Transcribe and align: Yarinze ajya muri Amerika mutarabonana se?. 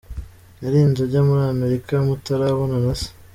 Yarinze 0.63 0.99
ajya 1.05 1.21
muri 1.27 1.43
Amerika 1.53 1.93
mutarabonana 2.07 2.93
se?. 3.01 3.09